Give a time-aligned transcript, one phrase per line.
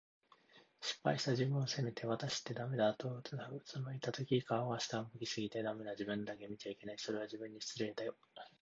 [0.79, 6.97] 失敗した自分を責めて、「わたしってダメだ」と俯いたとき、顔が下を向き過ぎて、“ダメ”な自分だけ見ちゃいけない。
[6.97, 8.15] それは、自分に失礼だよ。